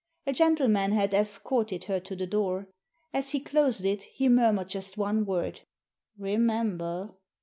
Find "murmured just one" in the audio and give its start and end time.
4.29-5.27